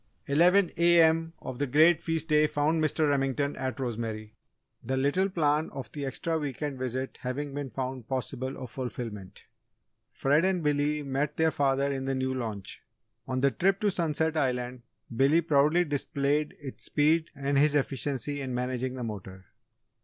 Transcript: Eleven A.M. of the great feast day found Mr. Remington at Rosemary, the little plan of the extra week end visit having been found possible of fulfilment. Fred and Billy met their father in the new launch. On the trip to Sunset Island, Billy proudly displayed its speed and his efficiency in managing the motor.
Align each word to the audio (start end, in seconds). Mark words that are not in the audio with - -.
Eleven 0.25 0.71
A.M. 0.77 1.33
of 1.43 1.59
the 1.59 1.67
great 1.67 2.01
feast 2.01 2.29
day 2.29 2.47
found 2.47 2.83
Mr. 2.83 3.07
Remington 3.07 3.55
at 3.55 3.79
Rosemary, 3.79 4.33
the 4.83 4.97
little 4.97 5.29
plan 5.29 5.69
of 5.69 5.91
the 5.91 6.07
extra 6.07 6.39
week 6.39 6.63
end 6.63 6.79
visit 6.79 7.19
having 7.21 7.53
been 7.53 7.69
found 7.69 8.07
possible 8.09 8.57
of 8.57 8.71
fulfilment. 8.71 9.43
Fred 10.11 10.43
and 10.43 10.63
Billy 10.63 11.03
met 11.03 11.37
their 11.37 11.51
father 11.51 11.91
in 11.91 12.05
the 12.05 12.15
new 12.15 12.33
launch. 12.33 12.81
On 13.27 13.41
the 13.41 13.51
trip 13.51 13.79
to 13.81 13.91
Sunset 13.91 14.35
Island, 14.35 14.81
Billy 15.15 15.39
proudly 15.39 15.83
displayed 15.85 16.57
its 16.59 16.85
speed 16.85 17.29
and 17.35 17.59
his 17.59 17.75
efficiency 17.75 18.41
in 18.41 18.55
managing 18.55 18.95
the 18.95 19.03
motor. 19.03 19.45